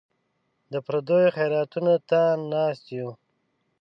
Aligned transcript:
د 0.71 0.73
پردیو 0.85 1.33
خیراتونو 1.35 1.93
ته 2.09 2.21
ناست 2.51 2.85
یو. 2.97 3.09